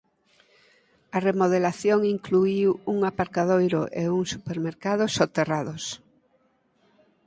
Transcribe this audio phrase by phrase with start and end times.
[1.15, 5.83] A remodelación incluíu un aparcadoiro e un supermercado soterrados.